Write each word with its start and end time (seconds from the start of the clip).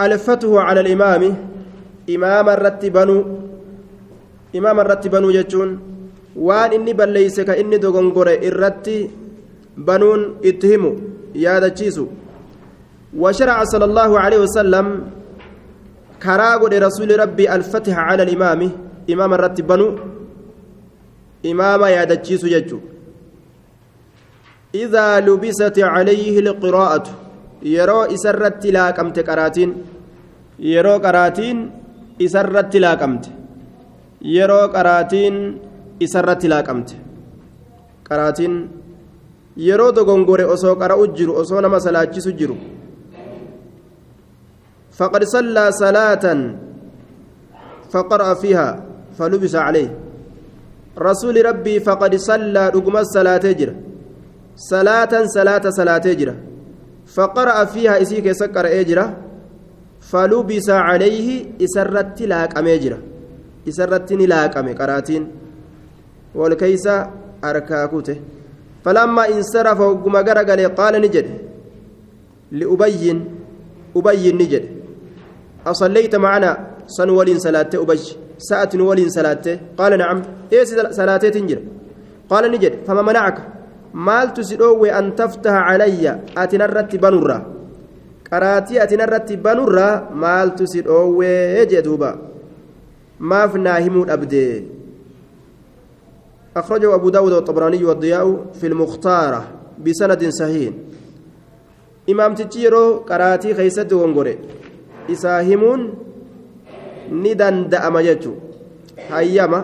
الفتح 0.00 0.48
على 0.48 0.80
الإمام 0.80 1.22
إمام 2.10 2.46
الرتبانو 2.48 3.18
إمام 4.56 4.76
الرتبانو 4.80 5.30
يجون 5.30 5.70
inni 6.38 6.94
balleeyse 6.94 7.42
ka 7.44 7.56
inni 7.58 7.78
dogongore 7.82 8.38
irratti 8.46 9.10
banuun 9.76 10.38
itti 10.42 10.66
himu 10.70 10.90
yaadachiisu 11.34 12.06
وشرع 13.16 13.64
صلى 13.64 13.84
الله 13.84 14.20
عليه 14.20 14.38
وسلم 14.38 14.86
كراغد 16.22 16.74
رسول 16.74 17.20
ربي 17.20 17.54
الفتح 17.54 17.98
على 17.98 18.22
الإمام 18.22 18.70
إمام 19.10 19.34
الرتب 19.34 19.66
بنو 19.66 19.88
إمام 21.46 21.82
يادتشيس 21.84 22.44
يجو. 22.44 22.78
إذا 24.74 25.20
لبست 25.20 25.78
عليه 25.78 26.38
القراءة. 26.38 27.06
yeroo 27.62 28.06
isarratti 28.16 28.72
laaqamte 28.72 29.22
qaraatiin 29.28 29.70
yeroo 30.72 30.98
qaraatiin 31.00 31.58
isarratti 32.18 32.80
laaqamte 32.80 33.30
yeroo 34.36 34.68
qaraatiin 34.68 35.36
isarratti 36.00 36.48
laaqamte. 36.48 36.94
Qaraatiin 38.08 38.54
yeroo 39.56 39.92
dogongore 39.94 40.44
osoo 40.46 40.74
qara'u 40.76 41.06
jiru 41.16 41.32
osoo 41.42 41.60
nama 41.60 41.80
salaachisu 41.80 42.32
jiru. 42.38 42.56
Faqad 44.98 45.22
sallaa 45.34 45.70
salaatan 45.72 46.40
faqara'a 47.92 48.34
fiihaa 48.42 48.76
falubisa 49.18 49.64
calee 49.66 49.88
rasuuli 50.96 51.42
rabbii 51.42 51.80
faqad 51.80 52.14
sallaa 52.18 52.70
dhuguma 52.72 53.04
salaatee 53.04 53.54
jira. 53.54 53.74
Salaatan 54.70 55.28
salaata 55.30 55.70
salaatee 55.72 56.14
jira. 56.20 56.34
فقرأ 57.14 57.64
فيها 57.64 58.02
إسيك 58.02 58.32
سكر 58.32 58.80
إجرة 58.80 59.16
فلبس 60.00 60.70
عليه 60.70 61.28
إسرت 61.64 62.22
لاك 62.22 62.58
أميجرة 62.58 62.98
إسرت 63.68 64.12
لاك 64.12 64.56
أمي 64.56 64.72
قرأتين. 64.72 65.22
والكيس 66.34 66.86
أركاكوته. 67.44 68.16
فلما 68.84 69.28
انصرف 69.28 69.80
وقم 69.80 70.16
قال 70.16 70.74
قال 70.74 70.94
نجد. 71.00 71.26
لأبين 72.52 73.24
أبين 73.96 74.34
نجد. 74.38 74.64
أصليت 75.66 76.14
معنا 76.16 76.66
سن 76.86 77.10
ولين 77.10 77.38
صلاة 77.38 77.70
أبج. 77.74 78.02
ساعة 78.38 78.70
ولين 78.74 79.08
صلاة 79.08 79.46
قال 79.78 79.98
نعم. 79.98 80.22
إيه 80.52 80.64
صلاة 80.90 81.16
تنجر؟ 81.16 81.58
قال 82.30 82.50
نجد. 82.52 82.72
فما 82.86 83.02
منعك؟ 83.02 83.57
Maal 83.98 84.32
tusidhoowwe 84.36 84.88
an 84.94 85.12
taftaha 85.18 85.60
calayya 85.68 86.12
ati 86.38 86.58
narratti 86.58 87.02
banurra 87.02 87.38
qaraatii 88.30 88.78
ati 88.78 88.96
narratti 88.96 89.36
banurra 89.36 90.06
maaltu 90.14 90.66
si 90.70 90.82
dhoowwee 90.86 91.66
jee 91.66 91.82
duuba 91.82 92.10
maaf 93.18 93.54
naa 93.54 93.78
himuu 93.78 94.04
dhabde 94.06 94.44
أخرجه 96.58 96.94
أبو 96.94 97.08
داود 97.08 97.32
والطبراني 97.32 97.84
والضياء 97.84 98.46
في 98.60 98.66
المختارة 98.66 99.40
بسند 99.78 100.28
صحيح 100.28 100.72
إمام 102.10 102.34
تجيرو 102.34 103.06
قراتي 103.06 103.54
خيسد 103.54 103.92
ونقري 103.92 104.38
إساهمون 105.10 105.80
ندن 107.12 107.68
دأم 107.68 107.96
يجو 107.98 108.34
هيما 109.10 109.60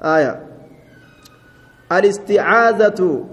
آية 0.00 0.47
الاستعاذة 1.92 3.24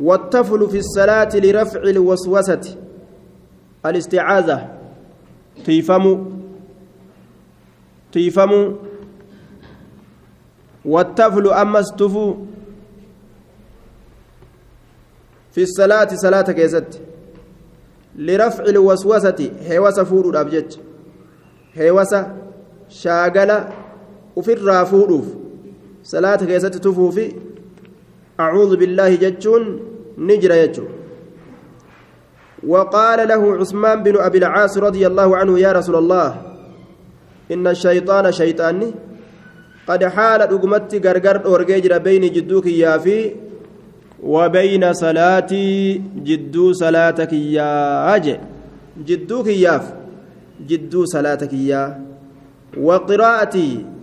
والطفل 0.00 0.68
في 0.70 0.78
الصلاة 0.78 1.28
لرفع 1.34 1.80
الوسوسة. 1.80 2.76
الاستعاذة. 3.86 4.68
تيفم 5.64 6.26
تيفم 8.12 8.74
والطفل 10.84 11.48
أما 11.48 11.80
استفو. 11.80 12.36
في 15.52 15.62
الصلاة 15.62 16.08
صلاة 16.14 16.52
كيست. 16.52 17.00
لرفع 18.16 18.64
الوسوسة. 18.64 19.50
هيوسة 19.60 20.04
فورو 20.04 20.30
الأبجج 20.30 20.76
هيوسة 21.74 22.36
شاغلة 22.88 23.68
وفي 24.36 24.52
الرافوروف 26.04 26.04
صلاة 26.04 26.36
كيست 26.36 26.76
تفوفي 26.76 27.32
أعوذ 28.40 28.76
بالله 28.76 29.14
جتون 29.14 29.80
نجر 30.18 30.50
يجون 30.50 30.88
وقال 32.66 33.28
له 33.28 33.56
عثمان 33.56 34.02
بن 34.02 34.16
أبي 34.18 34.38
العاص 34.38 34.78
رضي 34.78 35.06
الله 35.06 35.36
عنه 35.36 35.58
يا 35.58 35.72
رسول 35.72 35.96
الله 35.96 36.42
إن 37.52 37.66
الشيطان 37.66 38.32
شيطاني 38.32 38.94
قد 39.88 40.04
حال 40.04 40.42
أقمت 40.42 41.06
غرغر 41.06 41.44
أورجيجر 41.46 41.98
بين 41.98 42.32
جدوك 42.32 42.66
يافي 42.66 43.34
وبين 44.22 44.92
صلاتي 44.92 46.02
جدو 46.16 46.72
صلاتك 46.72 47.32
يا 47.32 48.14
أجي 48.16 48.36
جدوك 49.06 49.46
ياف 49.46 49.92
جدو 50.66 51.04
صلاتك 51.04 51.52
يا 51.52 52.00
وقراءتي 52.76 53.97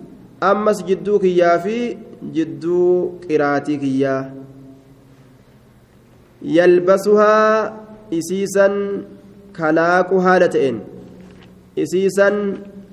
أمس 0.51 0.77
جدوك 0.89 1.23
يافي 1.23 1.97
جدو 2.35 3.11
قراتك 3.29 3.83
يا 3.83 4.17
يلبسها 6.57 7.37
إسيسا 8.13 8.67
كلاك 9.57 10.09
هالتين 10.13 10.75
إسيسا 11.83 12.29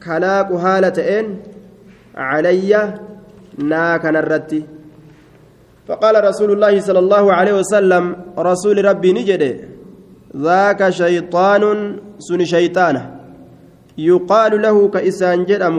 كلاك 0.05 0.51
هالتين 0.65 1.27
علي 2.15 2.73
ناك 3.59 4.05
نرتي. 4.07 4.63
فقال 5.89 6.15
رسول 6.25 6.51
الله 6.53 6.81
صلى 6.81 6.99
الله 6.99 7.25
عليه 7.33 7.55
وسلم 7.61 8.05
رسول 8.39 8.85
ربي 8.85 9.11
نجد 9.13 9.43
ذاك 10.37 10.91
شيطان 10.91 11.63
سن 12.19 12.41
شيطانه. 12.45 13.03
يقال 13.99 14.53
له 14.63 14.89
كإسان 14.89 15.45
جرم 15.45 15.77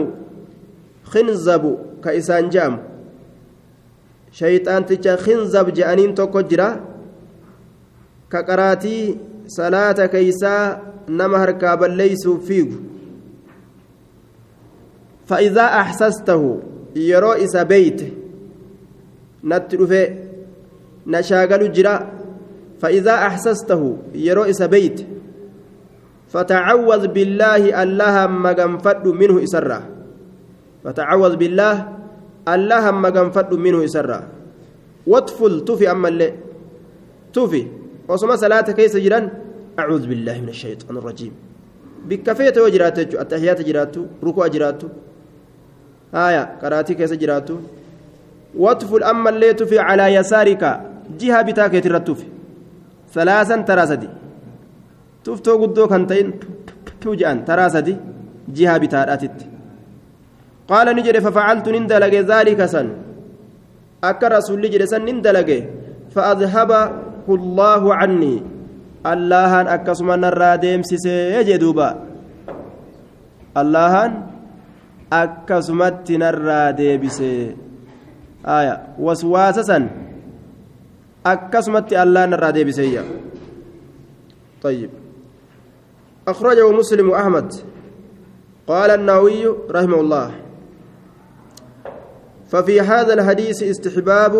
خنزب 1.14 1.78
كإسان 2.04 2.48
جام 2.50 2.82
شيطان 4.32 4.86
تجا 4.86 5.16
خنزب 5.16 5.72
جانين 5.72 6.14
توكو 6.14 6.40
جرا 6.40 6.80
كقراتي 8.30 9.18
صلاة 9.46 10.06
كيسا 10.06 10.82
نمهر 11.08 11.50
كابل 11.50 11.90
ليس 11.90 12.28
فيه 12.28 12.70
فإذا 15.26 15.62
أحسسته 15.62 16.60
يرو 16.96 17.32
إسا 17.32 17.62
بيت 17.62 18.00
نترفي 19.44 20.02
نشاغل 21.06 21.72
جرا 21.72 21.96
فإذا 22.80 23.14
أحسسته 23.14 23.98
يرو 24.14 24.42
إسا 24.42 24.66
بيت 24.66 25.06
فتعوذ 26.28 27.06
بالله 27.08 27.82
الله 27.82 28.26
مغنفد 28.26 29.06
منه 29.08 29.44
إسرا 29.44 29.93
فتعوذ 30.84 31.36
بالله 31.36 31.74
الله 32.48 32.84
مغنفد 32.90 33.50
منه 33.54 33.84
إسرا 33.84 34.20
واطفل 35.06 35.64
تفي 35.64 35.90
أما 35.90 36.08
اللي 36.08 36.28
تفي 37.32 37.62
وصما 38.08 38.36
صلاة 38.36 38.68
كيس 38.78 38.96
جيران 38.96 39.28
أعوذ 39.78 40.04
بالله 40.06 40.36
من 40.40 40.48
الشيطان 40.48 40.96
الرجيم. 40.96 41.32
بكفيت 42.08 42.58
وجرات 42.58 42.98
التحيات 42.98 43.60
جرات 43.68 43.94
ركوع 44.24 44.46
جرات 44.46 44.82
آية 46.14 46.42
قراتي 46.62 46.94
كيس 46.94 47.12
جرات 47.12 47.48
واطفل 48.56 49.02
أما 49.02 49.30
اللي 49.30 49.52
تفي 49.54 49.78
على 49.78 50.14
يسارك 50.14 50.62
جهة 51.20 51.42
بتاك 51.42 51.74
يترتفي 51.74 52.26
ثلاثا 53.14 53.56
ترى 53.68 53.86
سدي 53.86 54.08
tuftoo 55.24 55.56
guddoo 55.56 55.88
kan 55.88 56.04
ta'in 56.04 56.28
tu 57.00 57.16
je'an 57.16 57.40
dalage 60.68 62.20
daalika 62.24 62.68
san 62.68 62.88
akka 64.02 64.28
rasulli 64.28 64.68
jedhe 64.72 64.86
san 64.86 65.04
nin 65.04 65.22
dalage 65.22 65.58
faadhabahu 66.14 67.32
llaahu 67.56 67.88
cannii 68.00 68.42
allahan 69.04 69.66
akkasuma 69.68 70.16
narraa 70.16 70.56
deemsisee 70.60 71.44
jee 71.44 71.58
duuba 71.58 71.88
allahan 73.54 74.12
akkasumatti 75.10 76.18
narraa 76.18 76.72
deebisee 76.72 77.52
aya 78.44 78.74
waswaasa 78.98 79.62
san 79.64 79.84
akkasumatti 81.24 81.96
allah 81.96 82.24
narraa 82.28 82.52
deebiseeyya 82.56 83.04
طيب 84.64 84.90
أخرجه 86.28 86.72
مسلم 86.72 87.10
وأحمد 87.10 87.48
قال 88.64 88.90
النووي 88.90 89.44
رحمه 89.68 90.00
الله 90.00 90.43
ففي 92.54 92.80
هذا 92.80 93.14
الحديث 93.14 93.62
استحباب 93.62 94.34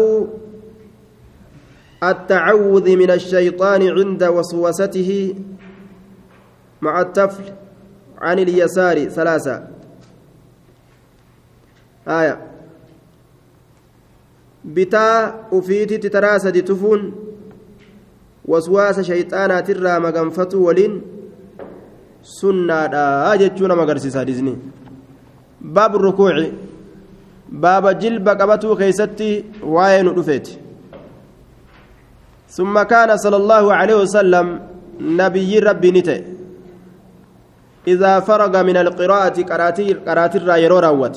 التعوذ 2.03 2.97
من 2.97 3.11
الشيطان 3.11 3.83
عند 3.99 4.25
وسوسته 4.25 5.35
مع 6.83 7.01
التفل 7.01 7.45
عن 8.19 8.39
اليسار 8.39 9.09
ثلاثة 9.09 9.63
آية 12.09 12.41
بتا 14.65 15.35
أفيتي 15.53 15.99
تتراسد 15.99 16.65
تفون 16.65 17.13
shayxaanaatirraa 18.49 20.01
maganfatu 20.01 20.65
waliin 20.65 21.03
sunnaadha 22.23 23.37
jechuu 23.39 23.69
nama 23.69 23.83
agarsiisa 23.83 24.19
hadiisni 24.19 24.53
baabu 25.61 25.99
rukuuci 25.99 26.74
baaba 27.49 27.95
jilba 27.95 28.37
qabatuu 28.37 28.77
keeysatti 28.77 29.31
waa'ee 29.63 30.03
nu 30.03 30.13
dhufeeti 30.19 30.61
ثم 32.55 32.83
كان 32.83 33.11
صلى 33.17 33.37
الله 33.37 33.65
عليه 33.75 33.97
وسلم 34.07 34.47
nabiyyi 35.01 35.59
rabbii 35.59 35.91
ni 35.91 36.01
ta'e 36.01 36.21
إذا 37.93 38.21
فرغ 38.21 38.55
من 38.63 38.77
القراءة 38.77 39.37
qara'aatarraa 40.07 40.37
yeroo 40.37 40.79
raawwate 40.79 41.17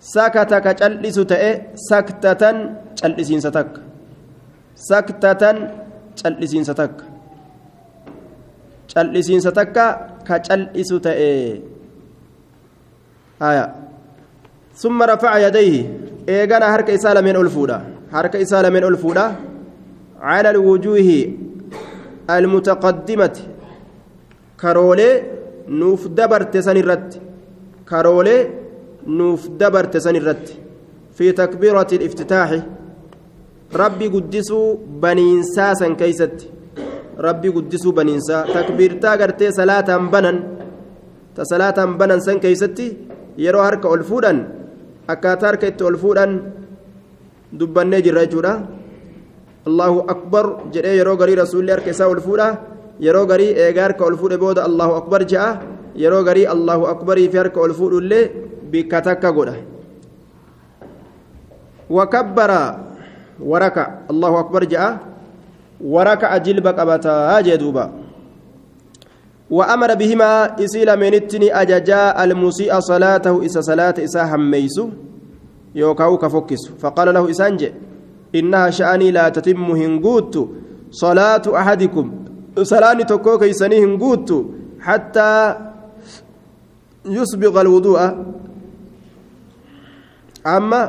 سكت 0.00 0.52
ka 0.64 0.76
cal'isu 0.76 1.16
ta'e 1.30 1.44
سكتة 1.90 2.42
cal'isiinsa 2.98 3.40
takka 3.46 3.70
saktatan 4.76 5.72
cal'isiinsa 6.20 6.76
takka 6.76 7.08
cal'isiinsa 8.92 9.50
takka 9.56 10.20
ka 10.20 10.36
cal'isu 10.36 11.00
ta'e 11.00 11.64
haya 13.40 13.64
summa 14.82 15.06
rafaca 15.06 15.38
yadayhi 15.40 15.88
eegana 16.36 16.66
harka 16.72 16.92
isaa 16.92 17.14
lameen 17.16 17.36
ol 17.42 17.48
fuudha 17.56 17.76
harka 18.14 18.38
isaa 18.44 18.62
lameen 18.64 18.84
ol 18.88 18.96
fuudha 19.02 19.24
cala 20.24 20.48
alwujuuhi 20.54 21.18
almutaqaddimati 22.36 23.42
karoolee 24.62 25.14
nuuf 25.80 26.02
dabarte 26.18 26.58
san 26.66 26.76
irratti 26.82 27.18
karoolee 27.90 28.40
nuuf 29.18 29.48
dabarte 29.60 29.98
san 30.06 30.16
irratti 30.20 30.58
fi 31.16 31.32
takbiirati 31.40 31.94
aliftitaaxi 32.00 32.60
rabbi 33.82 34.12
guddisuu 34.14 34.66
baniinsaa 35.04 35.72
san 35.80 35.96
keeysatti 36.02 36.50
rabbi 37.28 37.54
guddisuu 37.56 37.92
baniinsaa 37.98 38.42
takbiirtaa 38.52 39.16
gartee 39.22 39.50
salaataan 39.58 40.10
banan 40.14 40.38
ta 41.34 41.42
akkaataa 45.12 45.48
harka 45.50 45.66
itti 45.72 45.84
ol 45.88 45.96
fuudhan 46.02 46.32
dubbannee 47.58 48.02
jirra 48.06 48.24
jechuudha 48.26 48.52
allahu 49.68 49.98
akbar 50.14 50.44
jedhee 50.74 50.96
yeroo 51.00 51.16
garii 51.20 51.38
rasuulli 51.42 51.70
harka 51.74 51.90
isaa 51.94 52.08
ol 52.14 52.20
fuudha 52.26 52.48
yeroo 53.06 53.26
garii 53.30 53.52
eegaa 53.64 53.86
harka 53.88 54.02
ol 54.08 54.16
fuudhe 54.20 54.36
booda 54.44 54.66
allahu 54.68 54.92
akbar 55.00 55.20
je'a 55.32 55.48
yeroo 56.02 56.22
garii 56.28 56.46
allahu 56.54 56.84
akbarii 56.94 57.28
fi 57.32 57.36
harka 57.42 57.60
ol 57.66 57.74
fuudhullee 57.78 58.24
bikka 58.72 59.00
takka 59.08 59.30
godha 59.38 59.56
wakabbara 61.96 62.60
وركع 63.40 63.86
الله 64.10 64.32
أكبر 64.40 64.62
جاء 64.64 64.98
وركع 65.80 66.30
جلب 66.36 66.66
قبتا 66.66 67.40
جدوبا 67.40 67.84
وأمر 69.50 69.94
بهما 69.94 70.64
إسيل 70.64 70.96
من 70.96 71.14
التني 71.14 71.54
أججا 71.62 72.24
المسيء 72.24 72.80
صلاته 72.80 73.46
إسا 73.46 73.60
صلاة 73.60 73.94
إسا 73.98 74.22
هميسو 74.34 74.88
يوكاو 75.74 76.18
كفكس 76.18 76.62
فقال 76.78 77.14
له 77.14 77.30
إسانج 77.30 77.70
إنها 78.34 78.70
شأني 78.70 79.10
لا 79.10 79.28
تتم 79.28 79.64
هنقوت 79.64 80.34
صلاة 80.90 81.42
أحدكم. 81.46 82.06
صلاة 82.62 82.92
تكوك 83.02 83.42
إساني 83.42 83.84
هنقوت 83.84 84.30
حتى 84.80 85.56
يسبغ 87.06 87.60
الوضوء. 87.60 88.00
أما 90.46 90.82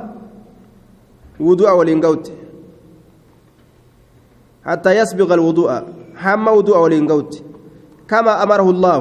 وضوء 1.39 1.71
ولين 1.77 2.01
حتى 4.65 4.91
يسبغ 4.97 5.33
الوضوء. 5.33 5.71
حما 6.15 6.51
وضوء 6.51 6.77
ولين 6.77 7.07
كما 8.09 8.43
أمره 8.43 8.67
الله 8.69 8.99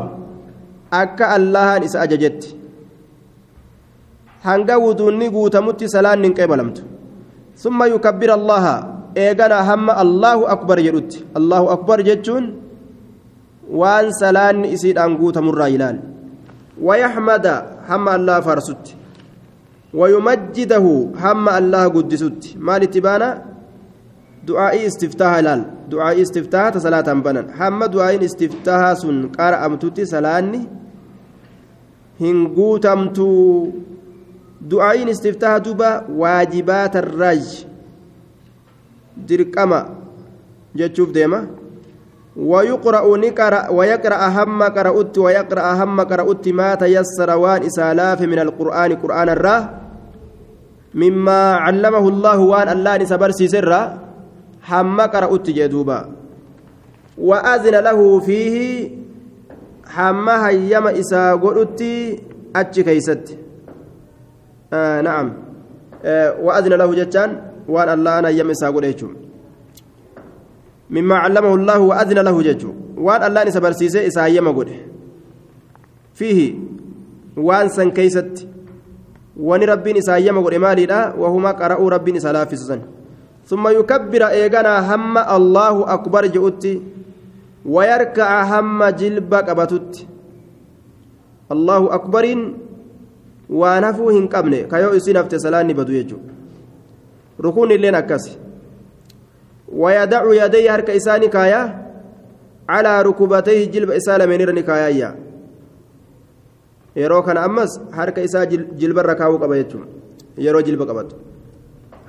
أكا 0.92 1.36
الله 1.36 1.68
نس 1.78 1.96
أججت 1.96 2.42
hanga 4.46 4.78
wuduunni 4.78 5.26
guutamutti 5.34 5.88
salaan 5.90 6.22
nin 6.22 6.30
qeebalamtu 6.30 6.82
summa 7.62 7.90
yukabbir 7.90 8.30
allaha 8.30 8.74
eegana 9.24 9.58
hamma 9.68 9.96
allahu 10.02 10.46
akbar 10.54 10.78
jedhutti 10.86 11.24
allahu 11.38 11.66
akbar 11.74 11.98
jechuun 12.08 12.44
waan 13.80 14.12
salaanni 14.20 14.70
isiidhaan 14.76 15.18
guutamurraa 15.18 15.66
ilaal 15.76 15.98
wayaxmada 16.88 17.54
hamma 17.90 18.10
allah 18.18 18.38
faarsutti 18.46 18.92
ويمجده 20.00 20.84
هم 21.24 21.44
الله 21.48 21.82
قدسوت 21.96 22.42
مال 22.66 22.82
اتبانا 24.46 24.46
دعائي 24.46 24.86
استفتاح 24.86 25.38
لال 25.38 25.64
دعائي 25.90 26.22
استفتاح 26.22 26.78
صلاة 26.78 27.12
بنا 27.12 27.46
هم 27.58 27.84
دعائي 27.84 28.24
استفتاح 28.24 28.92
سن 28.94 29.28
قارأ 29.28 29.66
أمتوتي 29.66 30.04
سلاني 30.04 30.62
هنقوتمتو 32.20 33.68
دعائي 34.60 35.10
استفتاح 35.10 35.56
دوبا 35.56 36.06
واجبات 36.10 36.96
الرج 36.96 37.64
درقما 39.16 39.80
جتشوف 40.76 41.10
ديما 41.10 41.46
ويقرأ 42.36 43.16
نقرأ 43.16 43.70
ويقرأ 43.70 44.28
هم 44.28 44.62
قرأت 44.62 45.18
ويقرأ 45.18 45.84
هم 45.84 46.00
قرأت 46.00 46.48
ما 46.48 46.74
تيسر 46.74 47.30
وان 47.36 47.62
إسالاف 47.62 48.22
من 48.22 48.38
القرآن 48.38 48.90
قرآن 48.96 49.28
الراه 49.28 49.70
مما 50.94 51.54
علمه 51.54 52.08
الله 52.08 52.38
وان 52.38 52.68
الله 52.68 52.96
نسبرسي 52.96 53.48
سرا 53.48 54.05
حما 54.68 55.06
قرأت 55.06 55.46
جدوبا 55.50 56.00
وأذن 57.18 57.74
له 57.88 58.20
فيه 58.20 58.56
حما 59.94 60.48
هيما 60.48 60.90
إسا 61.00 61.34
قلت 61.34 61.80
أتش 62.56 62.80
كيست 62.80 63.38
آه 64.72 65.00
نعم 65.00 65.32
آه 66.04 66.40
وأذن 66.40 66.72
له 66.72 66.94
جتان 66.94 67.30
وان 67.68 67.88
الله 67.88 68.18
أنا 68.18 68.28
يم 68.28 68.50
إسا 68.50 68.68
قلت 68.70 69.00
مما 70.90 71.16
علمه 71.24 71.54
الله 71.54 71.78
وأذن 71.78 72.18
له 72.18 72.36
ججو 72.42 72.70
وان 73.06 73.22
الله 73.28 73.44
نسبرسي 73.44 73.86
إسا 74.06 74.24
هيما 74.24 74.50
قلت 74.50 74.70
فيه 76.14 76.38
وان 77.36 77.68
سن 77.68 77.90
كيست 77.90 78.46
wani 79.36 79.66
rabbiin 79.66 79.96
isaa 79.96 80.12
hayyama 80.12 80.40
godhe 80.40 80.58
maaliidha? 80.58 81.12
Wahuma 81.18 81.52
qara'uu 81.54 81.90
rabbiin 81.90 82.16
isaa 82.16 82.32
laaffisusan 82.32 82.80
ثم 83.46 83.68
يكبر 83.68 84.22
إيغانا 84.26 84.74
هم 84.94 85.18
الله 85.18 85.76
أكبر 85.94 86.26
جؤتي 86.26 86.82
ويركع 87.66 88.30
هم 88.50 88.84
جلب 88.84 89.34
قبتت. 89.34 90.06
الله 91.54 91.82
أكبر 91.94 92.24
ونفو 93.50 94.10
هن 94.10 94.26
قبل 94.26 94.52
كيو 94.70 94.90
يسين 94.98 95.16
أفت 95.16 95.34
سلاني 95.34 95.72
بدو 95.78 95.92
يجو. 95.92 96.18
ركون 97.40 97.72
اللين 97.72 97.94
أكسي 97.94 98.38
ويدع 99.72 100.22
يديه 100.44 100.74
هرك 100.74 100.90
إساني 100.90 101.28
كايا 101.28 101.62
على 102.68 103.02
ركبتيه 103.02 103.70
جلب 103.70 103.90
إسالة 103.90 104.26
من 104.26 104.40
نكايا 104.58 105.26
yeroo 106.96 107.22
kana 107.22 107.42
ammas 107.44 107.80
harka 107.92 108.22
isaa 108.22 108.46
jilbarra 108.46 109.14
kaawuu 109.14 109.38
qaba 109.38 111.04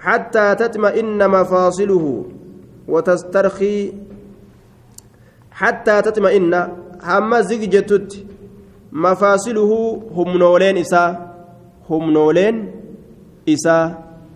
حتى 0.08 0.56
تطمئن 0.56 1.20
مفاصله 1.36 2.06
وتسترخي. 2.88 3.94
حتى 5.52 6.02
تطمئن 6.02 6.54
هما 7.04 7.42
زججتت. 7.42 8.26
مفاصله 8.92 9.72
هم 10.16 10.30
نولين 10.38 10.78
إسا 10.78 11.04
هم 11.90 12.12
نولين 12.12 12.72
إسا. 13.50 13.78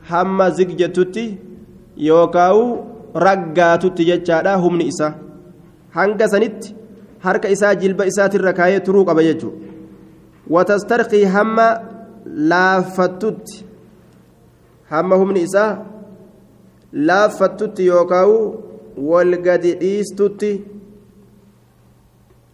هما 0.10 0.50
زججتت 0.50 1.16
يوكاو 1.98 2.58
رقاتت 3.16 4.02
جتشادا 4.02 4.54
هم 4.56 4.82
إسا 4.82 5.10
هنگا 5.96 6.28
سنت 6.28 6.64
حركة 7.24 7.52
إسا 7.52 7.74
جلب 7.74 8.02
إسا 8.02 8.28
تركاية 8.28 8.78
تروق 8.78 9.10
أبيجو 9.10 9.52
وتسترقي 10.50 11.26
هم 11.26 11.58
لافت. 12.26 13.24
هم 14.92 15.14
هم 15.14 15.32
نساء 15.38 15.86
لافت 16.94 17.80
يوكاو 17.80 18.32
والقد 18.98 19.66
إيستت 19.66 20.42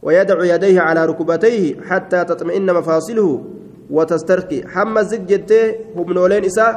ويدع 0.02 0.56
يديه 0.56 0.82
على 0.82 1.06
ركبتيه 1.06 1.82
حتى 1.82 2.24
تطمئن 2.24 2.74
مفاصله 2.74 3.44
وتسترقي 3.90 4.60
هم 4.76 5.02
زجته 5.02 5.76
هم 5.96 6.14
نولين 6.14 6.46
إساء 6.46 6.74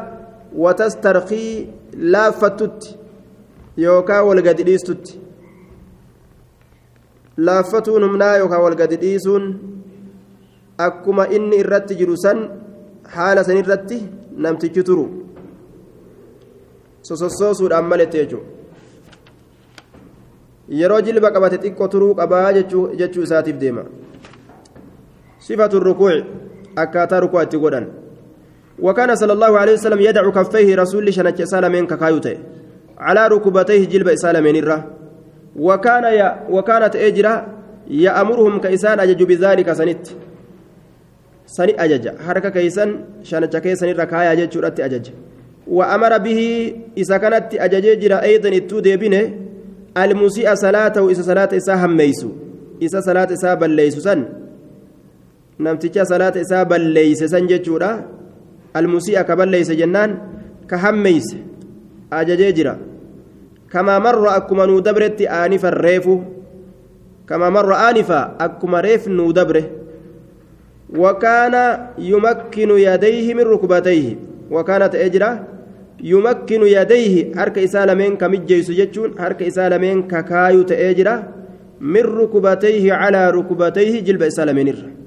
وتسترقي 0.56 1.66
لافت 1.94 2.60
يوكا 3.78 4.20
والقد 4.20 4.60
إيستت 4.68 5.06
laaffatuun 7.46 8.02
humnaa 8.04 8.36
yookaan 8.36 8.62
wal 8.62 8.74
gadi 8.76 8.96
dhiisuun 9.02 9.44
akkuma 10.86 11.24
inni 11.36 11.60
irratti 11.62 11.96
jiru 12.00 12.16
san 12.22 12.40
haala 13.14 13.44
san 13.44 13.60
irratti 13.60 13.98
namtichi 14.46 14.82
turu. 14.88 15.04
Sosossoosuudhaan 17.02 17.88
maletti 17.92 18.18
jechuudha 18.18 18.48
yeroo 20.80 21.00
jilba 21.06 21.30
qabate 21.30 21.58
xiqqoo 21.64 21.88
turuu 21.88 22.14
qabaa 22.14 22.52
jechuu 22.52 23.22
isaatiif 23.22 23.56
deema. 23.62 23.84
Sifatu 25.38 25.80
rukuuci 25.80 26.24
akkaataa 26.76 27.20
rukuu 27.20 27.42
itti 27.42 27.58
godhan. 27.58 27.86
وكان 28.80 29.14
صلى 29.14 29.32
الله 29.32 29.58
عليه 29.58 29.72
وسلم 29.72 30.00
يدع 30.00 30.30
كفيه 30.30 30.76
رسول 30.76 31.14
شنك 31.14 31.44
سالمين 31.44 31.86
ككايوته 31.86 32.36
على 32.98 33.28
ركبتيه 33.28 33.84
جلب 33.92 34.14
سالمين 34.14 34.56
الره 34.56 34.80
وكان 35.56 36.04
يا 36.04 36.28
وكانت 36.50 36.96
اجرا 36.96 37.34
يأمرهم 37.88 38.60
كإسان 38.60 39.00
أجج 39.00 39.22
بذلك 39.22 39.72
سنت 39.72 40.06
سني 41.46 41.84
أجج 41.84 42.04
حركة 42.26 42.48
كيسان 42.48 42.90
شنك 43.22 43.56
كيسان 43.64 43.88
الركايا 43.88 44.32
أجج 44.32 44.52
شرط 44.52 44.80
أجج 44.80 45.06
وأمر 45.66 46.18
به 46.18 46.40
إذا 46.98 47.16
كانت 47.16 47.54
أجج 47.54 47.98
جرا 48.00 48.22
أيضا 48.22 48.48
التودي 48.48 48.96
بنه 48.96 49.32
المسيء 49.96 50.54
صلاته 50.54 51.10
إذا 51.10 51.22
صلاة 51.22 51.50
إسا 51.56 51.74
هميسو 51.74 52.28
إذا 52.82 53.00
صلاة 53.00 53.28
إسا 53.32 53.54
بليسو 53.54 54.00
سن 54.00 54.40
namticha 55.60 56.04
salaata 56.08 56.40
isaa 56.40 56.64
balleeyse 56.64 57.28
san 57.28 57.44
jechuudha 57.48 57.90
almusii'a 58.74 59.24
ka 59.28 59.36
balleeyse 59.36 59.76
jennaan 59.76 60.16
ka 60.66 60.78
hammeeyse 60.78 61.36
ajajee 62.10 62.52
jira 62.52 62.78
kamaa 63.68 64.00
marra 64.00 64.32
akkuma 64.40 64.66
nuu 64.66 64.80
dabretti 64.80 65.28
aanifa 65.28 65.70
reefu 65.70 66.14
kamaa 67.26 67.50
marra 67.50 67.76
aanifa 67.88 68.38
akkuma 68.38 68.80
reef 68.80 69.06
nuu 69.06 69.32
dabre 69.36 69.62
وكان 74.50 74.82
يمكن 74.82 74.90
يديه 74.90 74.90
من 74.90 74.90
ركبتيه 74.90 74.90
وكان 74.90 74.90
تأجرا 74.90 75.44
يمكن 76.00 76.62
يديه 76.62 77.34
حرك 77.36 77.58
إسالمين 77.58 78.16
كمجيس 78.16 78.70
جتشون 78.70 79.18
حرك 79.20 79.42
إسالمين 79.42 80.08
ككايو 80.08 80.62
تأجرا 80.62 81.32
من 81.80 82.00
ركبتيه 82.00 82.92
على 82.92 83.30
ركبتيه 83.30 84.00
جلب 84.00 84.22
إسالمين 84.22 84.68
الرّ 84.68 85.00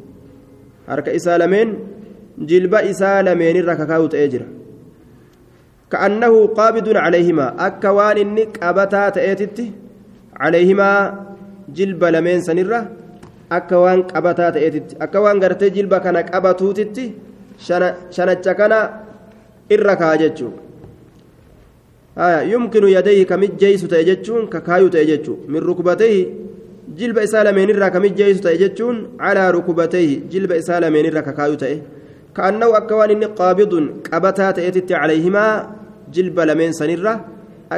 harka 0.88 1.13
isaa 1.13 1.38
lameen 1.38 1.75
jilba 2.50 2.83
isaa 2.83 3.21
lameenirra 3.27 3.75
kakaa'u 3.81 4.09
ta'ee 4.13 4.27
jira 4.33 4.47
ka'annahu 5.93 6.39
qaabidun 6.59 7.00
calayhimaa 7.03 7.53
akka 7.67 7.93
waan 7.97 8.17
inni 8.23 8.45
qabataa 8.57 9.07
ta'eetitti 9.17 9.65
calayhimaa 10.39 11.00
jilba 11.77 12.12
lameen 12.15 12.43
sanirra 12.47 12.79
akka 13.59 13.79
waan 13.83 14.03
qabataa 14.12 14.51
ta'eetitti 14.57 15.00
akka 15.05 15.23
waan 15.25 15.39
gartee 15.43 15.71
jilba 15.77 16.00
irra 19.76 19.94
kaa'a 20.00 20.16
jechuudha 20.23 20.58
yumkinu 22.52 22.88
yadayhi 22.97 23.25
kamijjeeysu 23.32 23.87
ta'e 23.92 24.04
jechuun 24.11 24.42
kakaayu 24.54 24.88
ta'e 24.94 25.06
jechuudha 25.12 25.50
min 25.54 25.61
rukbatayhi 25.70 26.23
jilba 26.99 27.23
isaa 27.23 27.44
lameenirraa 27.49 27.90
kamijjeessu 27.97 28.42
ta'e 28.47 28.58
jechuun 28.64 28.97
calaa 29.23 29.50
rukubatayhi 29.56 30.16
jilba 30.32 30.56
isaa 30.62 30.80
lameenirra 30.85 31.23
kakaayu 31.28 31.56
ta'e 31.62 31.76
ka'annahu 32.37 32.73
akka 32.80 32.94
waan 33.00 33.12
inni 33.16 33.28
qaabidun 33.40 33.85
qabataa 34.08 34.52
ta'etitti 34.58 34.94
calayhimaa 34.94 35.52
jilba 36.16 36.49
lameen 36.50 36.73
sanirra 36.80 37.12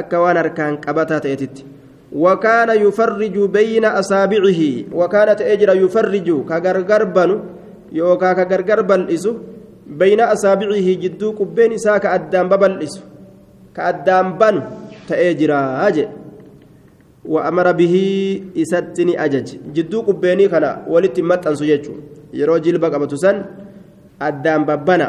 akka 0.01 0.23
waan 0.23 0.37
harkaan 0.43 0.79
qabataa 0.87 1.21
ta'etitti 1.27 1.71
وكان 2.11 2.69
يفرج 2.85 3.35
بين 3.39 3.85
أصابعه 3.85 4.61
وكان 4.93 5.35
تأجر 5.35 5.69
يفرج 5.83 6.27
كغرغر 6.49 7.03
بنو 7.03 7.39
يوكا 7.91 8.33
كغرغر 8.33 8.81
بلئسو 8.81 9.33
بين 9.86 10.20
أصابعه 10.20 10.88
جدو 11.02 11.32
كبين 11.38 11.72
إسا 11.72 11.98
كأدام 11.98 12.48
ببلئسو 12.48 13.00
كأدام 13.76 14.38
بنو 14.38 14.62
تأجر 15.08 15.52
أجل 15.86 16.08
وأمر 17.26 17.72
به 17.72 17.94
إساتني 18.56 19.14
أجج. 19.24 19.48
جدو 19.74 20.00
قبيني 20.02 20.48
كان 20.48 20.86
ولت 20.86 21.20
متن 21.20 21.54
سججو 21.54 21.94
يرو 22.34 22.56
جلبك 22.58 22.94
أبتسن 22.94 23.36
الدام 24.22 24.64
ببنا. 24.64 25.08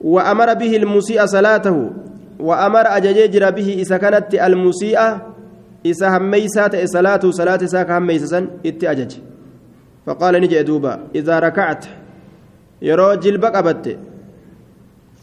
وأمر 0.00 0.54
به 0.54 0.72
المسيء 0.76 1.26
صلاته. 1.26 1.90
وأمر 2.38 2.84
أججر 2.96 3.50
به 3.50 3.68
إذا 3.82 3.96
كانت 3.96 4.34
المسيء 4.34 4.98
إذا 5.86 6.06
هميسات 6.18 6.74
صلاته 6.86 7.30
صلاة 7.30 7.62
ساك 7.66 7.90
هميسسن 7.90 8.44
إت 8.66 8.84
أجج. 8.84 9.12
فقال 10.06 10.34
نجي 10.42 10.62
دوبا 10.62 10.98
إذا 11.14 11.38
ركعت 11.38 11.84
يرو 12.82 13.14
جلبك 13.14 13.54
أبت 13.56 13.86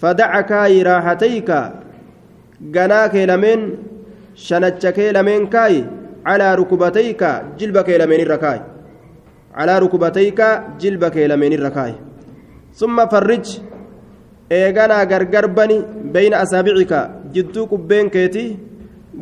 فدعك 0.02 0.52
راحتيك 0.90 1.50
جناك 2.76 3.16
لمن 3.16 3.60
شنتشكي 4.36 5.12
لمن 5.12 5.48
كاي 5.54 5.86
على 6.26 6.48
ركبتيك 6.56 7.22
جلبك 7.60 7.90
لمن 7.90 8.20
الركاي 8.26 8.60
على 9.60 9.74
ركبتيك 9.80 10.40
جلبك 10.82 11.18
لمن 11.18 11.54
الركاي 11.54 11.94
ثم 12.80 12.98
فرج 13.08 13.48
eeganaa 14.50 15.06
gargar 15.06 15.48
bani 15.48 15.78
bayna 16.14 16.40
asaabicika 16.44 17.00
jidduu 17.34 17.68
qubbeen 17.72 18.10
keeti 18.16 18.44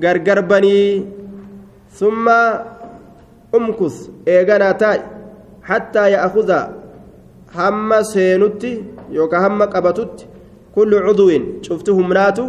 gargar 0.04 0.42
banii 0.52 1.06
summa 2.00 2.38
umkus 3.58 4.10
eeganaa 4.34 4.74
taa'i 4.82 5.00
hattaa 5.70 6.08
ya'akuza 6.16 6.58
hamma 7.56 8.04
seenutti 8.04 8.72
yookaan 9.12 9.44
hamma 9.46 9.68
qabatutti 9.68 10.28
kullu 10.76 10.98
cudwin 11.06 11.44
cufti 11.66 11.92
humnaatu 11.92 12.44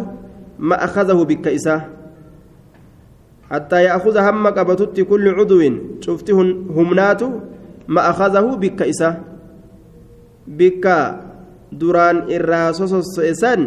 ma 0.57 0.75
akazahu 0.87 1.25
bikka 1.25 1.51
isaa 1.51 1.95
حتى 3.51 3.83
يأخذ 3.83 4.17
هم 4.17 4.47
قبتت 4.47 5.01
كل 5.01 5.25
عضو 5.29 5.61
شفت 6.01 6.31
همنات 6.77 7.21
ما 7.87 8.09
أخذه 8.09 8.55
بك 8.55 8.81
إسا 8.81 9.09
بك 10.47 10.85
دران 11.71 12.17
الراسوس 12.29 13.19
إسان 13.19 13.61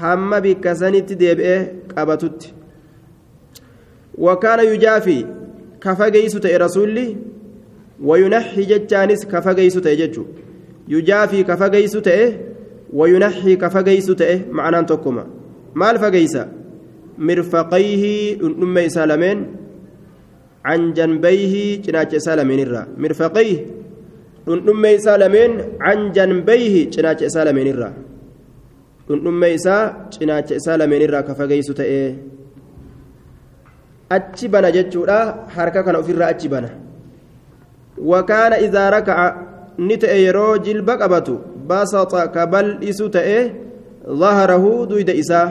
هم 0.00 0.40
بك 0.40 0.72
سنت 0.72 1.12
ديبئ 1.12 1.66
قبتت 1.96 2.40
وكان 4.18 4.60
يجافي 4.72 5.26
كفجيس 5.80 6.34
رسولي 6.46 7.16
وينحي 8.02 8.62
جتانس 8.62 9.26
كفجيس 9.26 9.74
تججو 9.74 10.24
يجافي 10.88 11.42
كفجيس 11.42 11.98
وينحي 12.92 13.56
كفجيس 13.56 14.08
معناه 14.50 14.80
تكما 14.80 15.26
مال 15.74 15.98
فجيسا 15.98 16.48
مرفقيه 17.18 18.34
دم 18.34 18.88
سالمين 18.88 19.38
عن 20.64 20.92
جنبيه 20.92 21.82
جناج 21.82 22.16
سالمين 22.16 22.60
الرا. 22.66 22.82
مرفقيه 22.98 23.58
دم 24.46 24.84
سالمين 24.96 25.52
عن 25.80 26.12
جنبيه 26.12 26.90
جناج 26.90 27.26
سالمين 27.26 27.66
الرا. 27.66 27.92
دم 29.08 29.44
إسا 29.44 29.76
جناج 30.20 30.56
سالمين 30.56 31.02
الرا 31.02 31.20
كفجيس 31.20 31.66
تأه 31.66 32.14
achi 34.10 34.48
bana 34.48 34.72
jechuudha 34.72 35.48
harka 35.54 35.82
kana 35.84 35.98
ofirraa 35.98 36.32
achi 36.32 36.48
bana 36.48 36.70
idaa 38.62 38.90
rakaca 38.90 39.34
ni 39.78 39.96
ta'e 39.98 40.22
yeroo 40.22 40.58
jilba 40.58 40.98
qabatu 40.98 41.38
basata 41.66 42.28
ka 42.32 42.46
bal'isu 42.46 43.08
ta'e 43.10 43.68
ظهره 44.08 44.86
دويد 44.88 45.10
إسا 45.10 45.42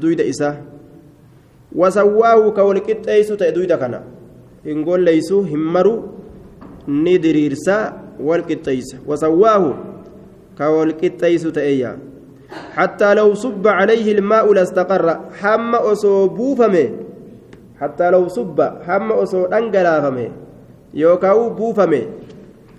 دويد 0.00 0.20
إسا 0.20 0.50
وسواه 1.74 2.50
كولقطيس 2.50 3.28
ta'e 3.34 3.50
دويد 3.50 3.72
kana 3.74 4.02
hin 4.64 4.84
golleeysu 4.86 5.42
hin 5.42 5.58
maru 5.58 6.14
ni 6.86 7.18
diriirsa 7.18 7.92
walqixxeeysa 8.22 9.02
wasawwaahu 9.06 9.74
ka 10.58 10.70
walqixxeeysu 10.70 11.50
ta'eeyya 11.50 11.96
حتى 12.48 13.14
لو 13.14 13.34
صب 13.34 13.60
عليه 13.60 14.12
الماء 14.12 14.52
لاستقر 14.52 15.20
حم 15.40 15.72
أسو 15.74 16.28
بوفمه 16.32 16.88
حتى 17.80 18.10
لو 18.10 18.28
صب 18.28 18.58
حم 18.88 19.12
أسو 19.12 19.46
دنجلافمه 19.52 20.28
يوكاو 20.94 21.50
بوفمه 21.50 22.02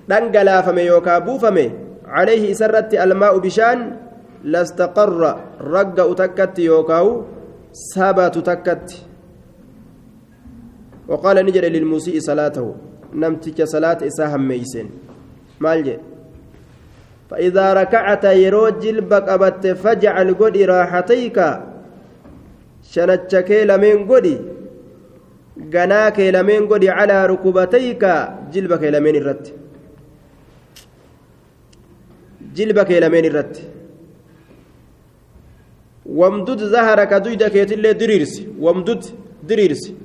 دنجلافمه 0.10 0.82
يوكا 0.82 1.20
بوفمه 1.20 1.72
عليه 2.06 2.54
سرت 2.54 2.94
الماء 2.94 3.38
بشان 3.38 3.98
لاستقر 4.44 5.40
رق 5.62 6.14
تكت 6.14 6.60
يوكاو 6.60 7.24
ثبت 7.96 8.38
تكت 8.38 8.88
وقال 11.08 11.46
نجر 11.46 11.66
للمسيء 11.66 12.20
صلاته 12.20 12.76
نمتك 13.14 13.64
صلاة 13.64 13.98
إساهم 14.08 14.48
ميسن 14.48 14.88
مالجي 15.60 15.98
فإذا 17.30 17.74
ركعت 17.74 18.24
يرو 18.24 18.70
جلبك 18.70 19.30
أبت 19.30 19.68
فاجعل 19.68 20.34
قدي 20.34 20.66
راحتيك 20.66 21.38
شنتشكي 22.92 23.66
لمن 23.66 24.08
قدي 24.12 24.38
ganaa 25.74 26.12
kee 26.12 26.32
lameen 26.32 26.68
godhi 26.68 26.88
calaa 26.88 27.28
rukubatayka 27.28 28.12
jilba 28.52 28.78
kee 28.78 28.92
lameen 28.92 29.16
irratti 29.16 29.52
jilba 32.56 32.86
kee 32.86 33.00
irratti 33.00 33.64
wamdud 36.20 36.60
zaharaka 36.72 37.20
duyda 37.20 37.50
keetillee 37.50 37.94
diriirsi 37.94 38.48
wamdud 38.60 39.04
diriirsi 39.50 39.96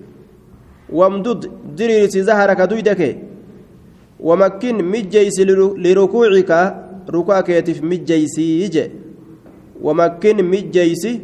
wamdud 0.92 1.46
diriirsi 1.78 2.23
zaharaka 2.23 2.66
duyda 2.66 2.94
kee 2.94 3.16
wamakkin 4.20 4.82
mijjeysi 4.82 5.44
lirukuucika 5.76 6.58
ruku'a 7.08 7.42
keetiif 7.42 7.82
mijjeysii 7.82 8.68
je 8.68 8.90
wamakkin 9.82 10.42
mijjeysi 10.42 11.20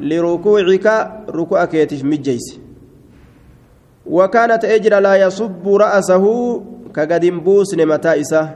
lirukuucika 0.00 0.94
ruku'a 1.28 1.66
keetiif 1.66 2.02
mijjeysi 2.02 2.63
وكانت 4.06 4.64
أجر 4.64 4.98
لا 4.98 5.14
يصب 5.16 5.68
رأسه 5.68 6.24
كقد 6.94 7.24
بوس 7.26 7.74
متى 7.74 8.20
إساه 8.20 8.48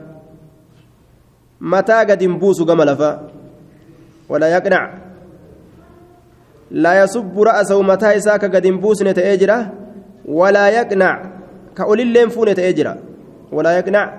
متى 1.61 1.93
قد 1.93 2.25
بوس 2.25 2.63
قملفا 2.63 3.31
ولا 4.29 4.49
يقنع. 4.49 4.95
لا 6.71 7.03
يصب 7.03 7.41
رأسه 7.41 7.83
متى 7.83 8.17
إساه 8.17 8.37
كقد 8.37 8.67
بوس 8.67 9.03
نتأجره 9.03 9.73
ولا 10.29 10.69
يقنع. 10.69 11.15
كأولي 11.77 12.03
اللين 12.03 12.29
فون 12.29 12.55
تأجره 12.55 12.99
ولا 13.53 13.79
يقنع. 13.79 14.19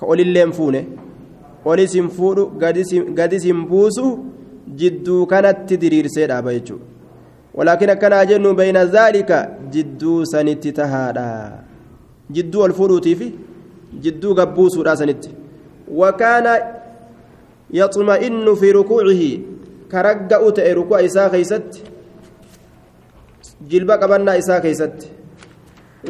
كأولي 0.00 0.22
اللين 0.22 0.50
فون 0.50 0.98
oli 1.64 1.88
sin 1.88 2.08
fuudhu 2.08 2.46
gadi 3.14 3.40
sin 3.40 3.66
buusu 3.68 4.24
jidduu 4.76 5.26
kanatti 5.26 5.76
akkanaa 7.66 8.24
jennu 8.24 8.54
bayna 8.54 8.86
zaalika 8.86 9.48
jidduu 9.70 10.26
sanitti 10.26 10.72
tahaadha 10.72 11.26
jidduu 12.30 12.62
ol 12.62 12.72
fuudhuutiifi 12.72 13.34
jidduu 14.06 14.34
gabbuusuudha 14.34 14.96
sanitti 14.96 15.34
wakaana 15.88 16.56
yaxma'innu 17.80 18.56
fi 18.56 18.72
rukuucihi 18.72 19.30
karagga'u 19.88 20.52
ta'e 20.52 20.74
ruku'a 20.74 21.02
isaa 21.02 21.30
keeysatti 21.30 21.84
jilba 23.68 23.98
qabannaa 23.98 24.36
isaa 24.42 24.60
keeysatti 24.60 25.18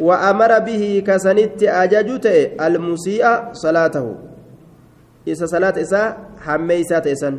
وأمر 0.01 0.59
به 0.59 1.03
كسنت 1.07 1.63
أجاج 1.63 2.09
المسيء 2.61 3.53
صلاته 3.53 4.15
إذا 5.27 5.45
صلاة 5.45 5.81
إساء 5.81 6.17
حميسات 6.45 7.07
إسان 7.07 7.35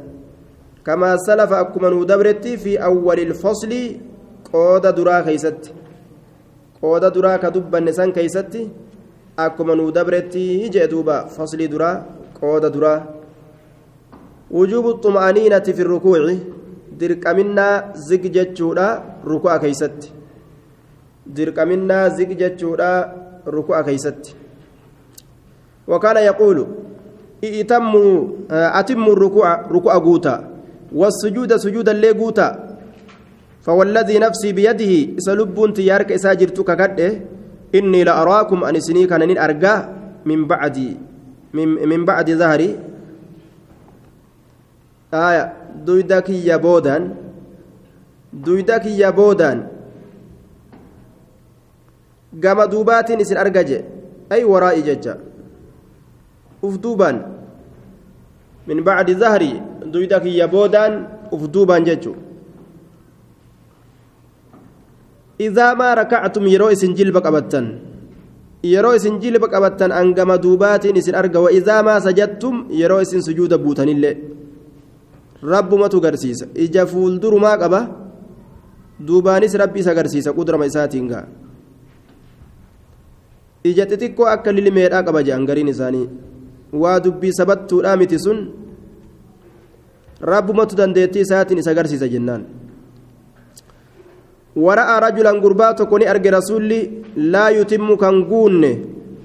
كما 0.85 1.17
سلف 1.17 1.51
أكما 1.53 1.89
ندبرت 1.89 2.47
في 2.47 2.77
أول 2.77 3.19
الفصل 3.19 3.71
قود 4.53 4.85
درا 4.97 5.21
كيست 5.21 5.61
قود 6.81 7.03
درا 7.15 7.37
كدب 7.37 7.75
النسان 7.75 8.11
كيست 8.11 8.53
أكما 9.39 9.75
ندبرت 9.75 10.35
جدوبا 10.73 11.17
فصل 11.35 11.59
درا 11.67 11.91
قود 12.41 12.65
درا 12.65 12.95
وجوب 14.51 14.85
الطمأنينة 14.87 15.67
في 15.75 15.81
الركوع 15.81 16.19
دركمنا 16.99 17.67
زق 18.07 18.23
جتشورا 18.35 18.87
ركوع 19.27 19.57
كيست 19.57 19.99
دركمنا 21.27 22.07
زق 22.07 22.29
جتشورا 22.41 22.91
ركوع 23.47 23.81
كيست 23.81 24.35
وكان 25.87 26.17
يقول 26.17 26.57
ائتموا 27.43 28.27
أتموا 28.51 29.13
الركوع 29.13 29.49
ركوع 29.71 29.93
قوتا 29.97 30.48
والسجود 30.92 31.56
سجودا 31.56 31.92
لي 31.92 32.12
فوالذي 33.60 34.16
نفسي 34.18 34.52
بيده 34.52 34.92
سلب 35.18 35.56
تيارك 35.74 36.12
إساجرتك 36.12 36.70
كده 36.76 37.08
إني 37.74 38.04
لأراكم 38.04 38.64
أن 38.64 38.80
سني 38.80 39.06
كان 39.06 39.38
أرجع 39.38 39.88
من 40.24 40.48
بعد 40.48 40.96
من, 41.54 42.04
بعد 42.04 42.30
ظهري. 42.30 42.70
آية 45.14 45.52
دويدك 45.86 46.30
يا 46.30 46.56
بودان. 46.56 47.14
دويدك 48.32 48.86
يا 48.86 49.10
بودان. 49.10 49.66
دوبات 52.64 53.10
إسن 53.10 53.36
أرجع 53.36 53.80
أي 54.32 54.44
ورائي 54.44 54.82
ججّا 54.82 55.30
ufduubaan 56.62 57.24
min 58.68 58.84
bacdi 58.84 59.16
zahri 59.16 59.52
duyda 59.92 60.20
kiyya 60.24 60.46
boodaan 60.48 60.92
ufduubaan 61.34 61.84
jechu 61.88 62.12
idaa 65.46 65.74
maa 65.80 65.94
rakactum 66.00 66.44
yeroo 66.52 66.70
isin 66.76 66.94
jilba 66.98 67.20
qabattan 67.26 67.66
yeroo 68.72 68.94
isin 68.98 69.20
jilba 69.22 69.48
qabattan 69.48 69.92
angama 70.00 70.36
duubaatiin 70.44 70.96
isin 71.00 71.14
arga 71.14 71.40
wa 71.40 71.50
idaa 71.52 71.82
maa 71.82 72.00
sajadtum 72.06 72.68
yeroo 72.80 73.00
isin 73.06 73.22
sujuuda 73.28 73.58
buutanillee 73.58 74.14
rabbumatu 75.52 76.00
garsiisa 76.04 76.46
ija 76.54 76.84
fuuldurumaa 76.86 77.56
qaba 77.62 77.80
duubaanis 79.06 79.54
rabbi 79.62 79.80
isa 79.80 79.94
garsiisa 79.98 80.36
qudrama 80.38 80.68
isaatiin 80.70 81.06
gaa 81.12 81.24
ija 83.64 83.84
xixiqqoo 83.90 84.28
akka 84.34 84.52
lilmeedhaa 84.52 85.02
qaba 85.08 85.24
je'an 85.24 85.46
gariin 85.48 85.72
isaanii 85.72 86.06
waa 86.82 87.00
dubbii 87.04 87.32
sabattuudha 87.40 87.96
miti 87.96 88.18
sun 88.24 88.38
rabbumatu 90.20 90.76
dandeettii 90.76 91.20
isaatiin 91.26 91.58
isa 91.58 91.70
agarsiisa 91.70 92.08
jennaan 92.08 92.44
wara'aa 94.56 95.00
rajulan 95.00 95.40
gurbaa 95.40 95.74
tokko 95.74 95.98
ni 95.98 96.06
arge 96.06 96.30
rasuulli 96.30 96.78
laa 97.16 97.50
yutimmu 97.50 97.96
kan 97.96 98.24
guunne 98.24 98.70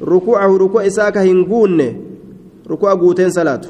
ruku'ahu 0.02 0.58
ruku'a 0.58 0.86
isaa 0.86 1.12
ka 1.12 1.22
hin 1.22 1.46
guunne 1.46 1.88
ruku'a 2.68 2.96
guuteen 2.96 3.32
salaatu 3.32 3.70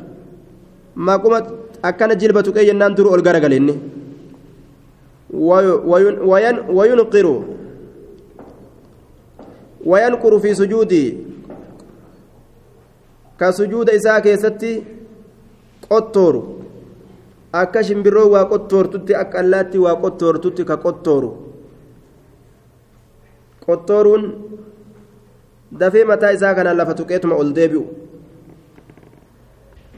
maquma 0.96 1.42
akkana 1.84 2.16
jilba 2.16 2.44
tuqee 2.44 2.66
jennaan 2.66 2.96
duru 2.96 3.10
ol 3.14 3.22
garagalenni 3.22 3.76
wayunqiru 6.78 7.36
wayanquru 9.86 10.40
fi 10.40 10.56
sujuudii 10.56 11.18
ka 13.38 13.52
sujuuda 13.54 13.94
isaa 13.94 14.22
keessatti 14.22 14.84
qottooru 15.90 16.65
akka 17.62 17.80
shimbirroo 17.88 18.28
waa 18.36 18.46
qottoortutti 18.52 19.14
akka 19.22 19.38
allaatti 19.44 19.78
waa 19.86 19.96
qottoortutti 20.04 20.64
ka 20.70 20.76
qottooru 20.86 21.30
qottooruun 23.66 24.24
dafee 25.80 26.06
mataa 26.12 26.32
isaa 26.38 26.56
kanaan 26.58 26.78
lafa 26.78 26.94
tuqeetuma 27.00 27.36
ol 27.42 27.52
deebi'u 27.58 27.84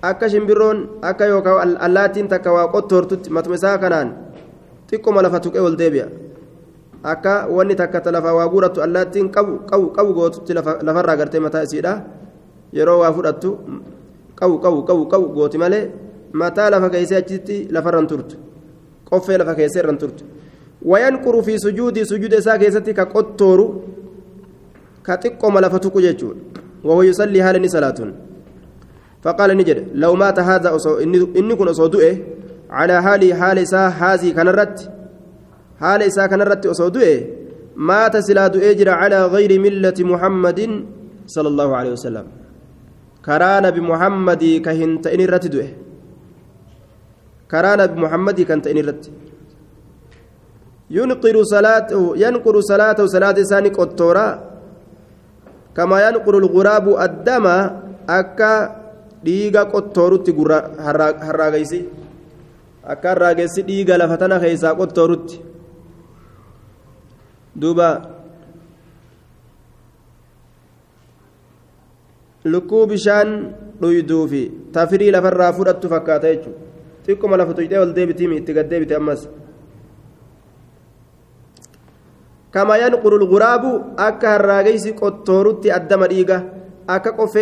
akka 0.09 0.29
shimbirroon 0.33 0.77
akka 1.01 1.25
yookaan 1.31 1.77
allaattiin 1.87 2.27
takka 2.33 2.49
waa 2.57 2.67
qottoortutti 2.75 3.29
matuma 3.35 3.55
isaa 3.61 3.77
kanaan 3.83 4.09
xiqqoma 4.89 5.21
lafa 5.25 5.39
tuqee 5.45 5.61
ol 5.69 5.75
deebi'a 5.81 6.07
akka 7.13 7.33
wanni 7.55 7.75
takka 7.81 8.11
lafa 8.11 8.33
waa 8.37 8.47
guurattu 8.53 8.79
allaattiin 8.85 9.27
qabu 9.35 9.53
qabu 9.71 9.85
qabu 9.97 10.11
gootutti 10.13 10.53
lafarraa 10.87 11.17
gartee 11.19 11.39
mataa 11.41 11.65
isiidha. 11.67 11.93
yeroo 12.73 12.99
waa 12.99 13.13
fudhattu 13.13 13.49
qabu 14.35 14.59
qabu 14.59 14.79
qabu 14.83 15.03
qabu 15.11 15.25
gooti 15.35 15.57
malee 15.57 15.83
mataa 16.33 16.69
lafa 16.69 16.89
keessee 16.89 17.17
achitti 17.17 17.67
lafarran 17.71 18.07
turtu 18.07 18.35
qoffee 19.09 19.37
lafa 19.37 19.55
keessee 19.55 19.81
irran 19.83 19.97
turtu 19.97 20.23
wayanquru 20.91 21.43
fi 21.43 21.59
sujuudii 21.59 22.05
sujuuda 22.05 22.37
isaa 22.37 22.57
keessatti 22.57 22.93
ka 22.93 23.05
qottooru 23.05 23.65
ka 25.03 25.17
xiqqoma 25.23 25.61
lafa 25.61 25.79
tuqu 25.79 26.01
jechuudha 26.01 26.57
وهو 26.83 27.01
يصلي 27.01 27.43
حال 27.43 27.57
صلاة 27.69 27.99
فقال 29.23 29.49
نجد 29.57 29.79
لو 29.93 30.13
مات 30.15 30.39
هذا 30.39 30.77
إني 31.39 31.55
كن 31.55 31.67
أصودئه 31.67 32.13
على 32.69 32.95
حال 33.03 33.33
حال 33.33 33.57
إساء 33.59 33.89
هذه 33.89 34.31
كنرت 34.37 34.77
حال 35.81 36.01
إساء 36.03 36.27
كنرت 36.27 36.65
أصودئه 36.65 37.17
مات 37.75 38.17
سلا 38.17 38.45
أجر 38.71 38.89
على 38.89 39.19
غير 39.25 39.51
ملة 39.59 39.97
محمد 39.99 40.59
صلى 41.27 41.47
الله 41.47 41.69
عليه 41.75 41.91
وسلم 41.97 42.27
ka 43.27 44.71
hin 44.71 45.01
ta'in 45.03 45.19
irratti 45.19 45.49
du'e 45.51 45.67
karaa 47.47 47.75
nabi 47.79 47.99
muhammadii 48.03 48.45
kan 48.45 48.61
ta'in 48.61 48.77
irratti 48.83 49.11
yunqiru 50.89 51.43
salaatahu 51.45 52.15
yanquru 52.15 52.63
salaatahu 52.63 53.07
salaata 53.11 53.43
isaanii 53.43 53.75
qottoora 53.79 54.25
kamaa 55.73 56.01
yanquru 56.07 56.43
lguraabu 56.45 56.97
addama 57.05 57.55
akka 58.07 58.51
dhiiga 59.23 59.65
qottoorutti 59.73 60.35
harraageysi 61.27 61.79
akka 62.83 63.09
harraagessi 63.13 63.67
dhiiga 63.69 63.97
lafa 63.97 64.17
tana 64.17 64.39
keeysaa 64.39 64.75
qottoorutti 64.79 65.41
duuba 67.61 67.89
lukkuu 72.45 72.85
bishaan 72.87 73.29
dhuyduu 73.81 74.23
fi 74.31 74.41
tafirii 74.71 75.11
lafarraa 75.11 75.51
fudhattu 75.57 75.89
fakkaata 75.89 76.31
jechuudha 76.33 76.66
xiqquma 77.07 77.37
lafa 77.37 77.53
tuyxee 77.53 77.79
ol 77.79 77.93
deebitiimi 77.93 78.35
itti 78.37 78.53
gad 78.53 78.69
deebite 78.69 78.95
ammas 78.95 79.27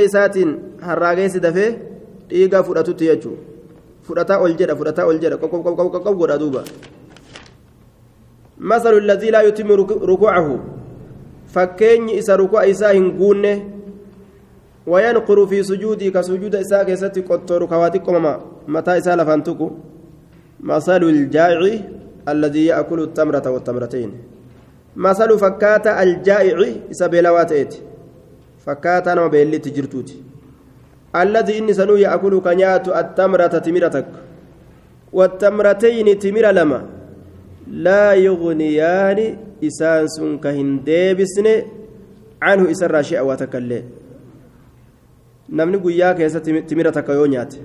ساتين 0.07 0.49
هراغيس 0.81 1.37
دفه 1.37 1.77
ديغا 2.29 2.61
فرأتوتي 2.61 3.05
يجو. 3.05 3.31
فرأتا 4.03 4.33
أولجدا 4.33 4.75
فرأتا 4.75 5.01
أولجدا 5.01 5.35
قو 5.35 5.47
قو 5.47 5.61
قو 5.61 5.89
قو 5.89 5.99
قو 5.99 6.25
دوبا. 6.25 6.63
مثل 8.57 8.93
الذي 8.97 9.29
لا 9.29 9.41
يتم 9.41 9.71
ركوعه. 10.11 10.59
فكين 11.53 12.09
إسا 12.09 12.35
ركوع 12.35 12.69
إسا 12.69 12.91
هنقونه 12.91 13.74
وينقر 14.87 15.47
في 15.47 15.63
سجودي 15.63 16.11
كسجود 16.11 16.55
إسا 16.55 16.83
كيستي 16.83 17.21
قطور 17.21 17.65
كواتيكو 17.65 18.11
مما 18.11 18.33
متى 18.67 18.97
إسا 18.97 19.15
لفانتكو. 19.15 19.71
مثل 20.59 21.03
الجائع 21.03 21.79
الذي 22.29 22.65
يأكل 22.65 22.99
التمرة 23.01 23.45
والتمرتين. 23.49 24.11
مثل 24.95 25.39
فكات 25.39 25.87
الجائع 25.87 26.57
إسا 26.91 27.07
بلاوات 27.07 27.73
فكات 28.65 29.07
أنا 29.07 29.27
بيلي 29.27 29.57
تجرتوتي. 29.57 30.17
الذي 31.15 31.57
إني 31.57 31.73
سنو 31.73 31.95
يأكل 31.95 32.39
كنيات 32.41 32.87
التمرة 32.87 33.47
تمرتك. 33.47 34.05
والتمرتين 35.13 36.19
تمر 36.19 36.45
لما. 36.51 36.85
لا 37.67 38.13
يغنيان 38.13 39.37
إسان 39.63 40.07
سن 40.07 40.37
كهنديبسن 40.37 41.47
عنه 42.41 42.71
إسر 42.71 43.01
شيء 43.01 43.21
وتكلي 43.21 44.04
namni 45.49 45.77
guyyaa 45.77 46.13
keessa 46.13 46.41
timira 46.41 46.91
takka 46.91 47.13
yoo 47.13 47.27
nyaate 47.27 47.61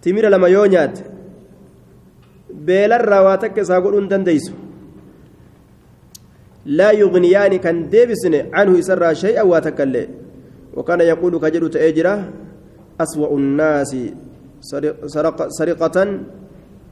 timira 0.00 0.30
lama 0.30 0.48
yoo 0.48 0.66
nyaate 0.66 1.04
beelarraa 2.66 3.22
waa 3.22 3.36
takka 3.38 3.60
isaa 3.60 3.80
godhuu 3.80 4.00
hin 4.00 4.08
dandeeysu 4.08 4.52
laa 6.66 6.92
yugniyaani 7.02 7.58
kan 7.58 7.84
deebisne 7.90 8.42
canhu 8.56 8.76
isarraa 8.82 9.14
shay'an 9.14 9.48
waa 9.52 9.60
takka 9.60 9.82
illee 9.90 10.08
وكان 10.76 11.00
يقول 11.00 11.38
كجر 11.38 11.66
تأجرة 11.66 12.14
أسوأ 13.00 13.30
الناس 13.38 13.96
سرقة 15.58 15.96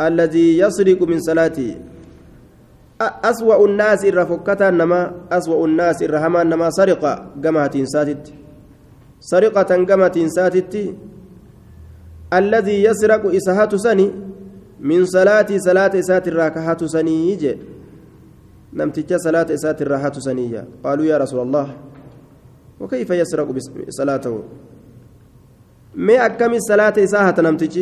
الذي 0.00 0.58
يسرق 0.58 1.00
من 1.02 1.20
صلاته 1.20 1.70
أسوأ 3.00 3.66
الناس 3.66 4.04
الرفكة 4.04 4.70
نما 4.70 5.00
أسوأ 5.32 5.66
الناس 5.66 6.02
الرحمن 6.02 6.46
نما 6.50 6.70
سرقة 6.70 7.12
جماعة 7.38 7.84
ساتت 7.84 8.38
سرقة 9.20 9.76
جماعة 9.76 10.26
ساتت 10.26 10.94
الذي 12.33 12.76
يسرق 12.85 13.22
إسهات 13.35 13.74
سني 13.74 14.11
من 14.81 15.07
صلاة 15.07 15.46
صلاة 15.57 15.92
إسات 15.98 16.28
الراكهات 16.28 16.85
سني 16.85 17.38
نمتج 18.72 19.14
صلاة 19.16 19.46
إسات 19.54 19.83
الراحة 19.83 20.12
سنية 20.12 20.64
قالوا 20.85 21.04
يا 21.04 21.16
رسول 21.18 21.40
الله 21.46 21.66
وكيف 22.81 23.11
يسرق 23.11 23.48
صلاته؟ 23.88 24.42
ما 25.94 26.26
أكمل 26.26 26.62
صلاة 26.62 26.94
إساها 26.98 27.40
نمتج 27.40 27.74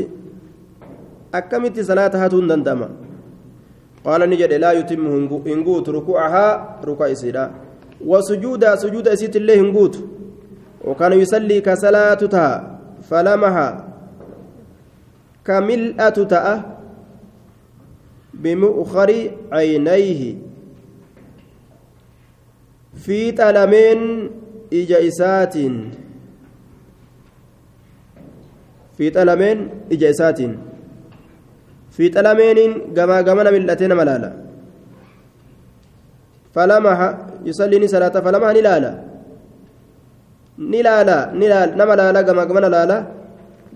أكملت 1.34 1.80
صلاة 1.80 2.12
هاتون 2.14 2.46
دندما. 2.46 2.88
قال 4.04 4.30
نجد 4.30 4.52
لا 4.52 4.72
يتم 4.72 5.06
هنقوت 5.46 5.88
ركوعها 5.88 6.80
ركوع 6.84 7.12
إسيرا. 7.12 7.44
وسجود 8.06 8.74
سجود 8.74 9.08
إسيت 9.08 9.36
الله 9.36 9.60
هنقوت 9.60 9.94
وكان 10.86 11.12
يصلي 11.12 11.60
كصلاتها 11.60 12.78
فلمها 13.10 13.68
كملأة 15.44 16.08
تأه 16.08 16.58
بمؤخر 18.34 19.10
عينيه. 19.52 20.20
في 22.96 23.32
تلمين 23.32 24.00
إجائسات 24.72 25.54
في 28.96 29.10
تلمين 29.10 29.58
إجائسات 29.92 30.40
في 31.90 32.08
تلمين 32.08 32.94
جما 32.94 33.20
جمنا 33.20 33.50
ملتين 33.50 33.92
ملالا. 33.92 34.32
فلمح 36.54 36.98
يصلي 37.44 37.88
صلاة 37.88 38.14
فلمح 38.20 38.48
نلالا. 38.48 38.92
نلالا 40.58 41.18
نلال 41.40 41.68
نملالا 41.78 42.20
جما 42.22 42.44
جمنا 42.44 42.68
لالا 42.74 42.98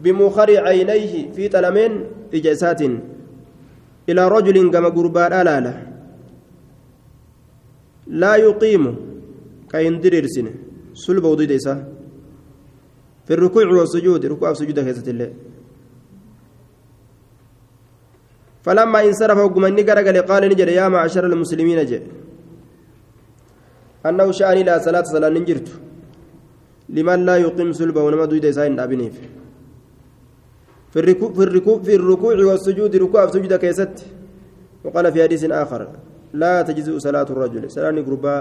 بمؤخر 0.02 0.48
عينيه 0.66 1.32
في 1.32 1.48
تلمين 1.48 1.92
إجائسات 2.34 2.80
إلى 4.08 4.22
رجل 4.28 4.56
كما 4.72 4.88
قربان 4.96 5.32
ألالا 5.40 5.72
لا 8.06 8.32
يقيم 8.36 8.84
كاين 9.70 10.00
دريرسن 10.00 10.46
سلب 10.94 11.24
وديد 11.24 11.52
إسا 11.52 11.74
في 13.26 13.32
الركوع 13.34 13.66
والسجود 13.66 14.26
ركوع 14.26 14.50
وسجود 14.50 14.78
كيسة 14.80 15.06
الله 15.12 15.30
فلما 18.64 19.00
انصرف 19.08 19.38
وقمن 19.38 19.72
قال 19.88 20.22
قال 20.30 20.42
نجد 20.50 20.68
يا 20.68 20.88
معشر 20.88 21.24
المسلمين 21.26 21.80
جاء. 21.90 22.02
أنه 24.06 24.26
شأني 24.38 24.62
لا 24.62 24.78
صلاة 24.78 25.02
صلاة 25.02 25.28
نجرت. 25.28 25.68
لمن 26.94 27.18
لا 27.26 27.36
يقيم 27.36 27.72
سلبه 27.72 28.02
ونما 28.02 28.24
دويد 28.30 28.44
إسا 28.44 28.66
إن 28.66 28.78
أبنيف 28.80 29.16
في 30.92 31.94
الركوع 31.96 32.36
والسجود 32.48 32.96
ركوع 32.96 33.22
وسجود 33.24 33.54
كيست. 33.54 33.96
وقال 34.84 35.12
في 35.12 35.22
حديث 35.22 35.44
آخر 35.44 35.80
لا 36.34 36.62
تجزئ 36.62 36.98
صلاة 36.98 37.28
الرجل. 37.30 37.70
صلاة 37.70 38.02
قربا 38.06 38.36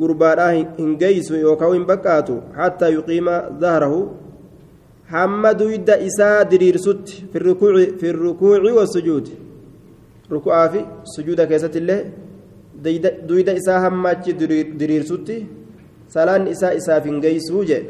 قربا 0.00 0.50
هنجيس 0.78 1.30
يوكاو 1.30 1.72
بكاتو 1.90 2.36
حتى 2.58 2.86
يقيم 2.96 3.26
ظهره. 3.62 3.94
حمد 5.12 5.60
يد 5.60 5.90
إساء 5.90 6.42
درير 6.42 6.76
ست 6.76 7.08
في 7.30 7.36
الركوع 7.40 7.72
في 8.00 8.10
الركوع 8.10 8.60
والسجود. 8.76 9.28
ركوع 10.32 10.66
في 10.72 10.80
سجود 11.04 11.40
كيست 11.50 11.76
الله 11.76 11.98
دويد 13.28 13.48
إساء 13.48 13.88
همات 13.88 14.30
درير 14.80 15.02
ست 15.02 15.30
صلاة 16.08 16.50
إساء 16.50 16.76
إساء 16.76 17.00
في 17.00 17.08
هنجيس 17.08 17.50
وجه 17.50 17.82